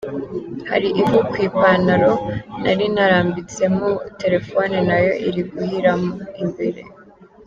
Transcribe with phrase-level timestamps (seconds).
[0.69, 2.13] Hari ivu ku ipantalo
[2.63, 3.89] nari narambitsemo,
[4.21, 6.11] telefoni nayo iri guhiramo
[6.43, 6.79] imbere.